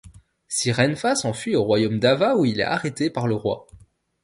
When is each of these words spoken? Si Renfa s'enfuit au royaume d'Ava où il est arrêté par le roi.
Si 0.47 0.71
Renfa 0.71 1.13
s'enfuit 1.13 1.55
au 1.55 1.61
royaume 1.63 1.99
d'Ava 1.99 2.35
où 2.35 2.43
il 2.43 2.59
est 2.59 2.63
arrêté 2.63 3.11
par 3.11 3.27
le 3.27 3.35
roi. 3.35 3.67